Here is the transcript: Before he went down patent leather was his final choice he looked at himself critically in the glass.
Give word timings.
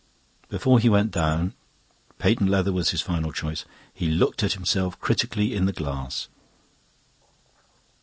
Before 0.49 0.79
he 0.79 0.89
went 0.89 1.11
down 1.11 1.53
patent 2.17 2.49
leather 2.49 2.73
was 2.73 2.89
his 2.89 3.03
final 3.03 3.31
choice 3.31 3.65
he 3.93 4.07
looked 4.07 4.41
at 4.41 4.53
himself 4.53 4.99
critically 4.99 5.53
in 5.53 5.67
the 5.67 5.73
glass. 5.73 6.27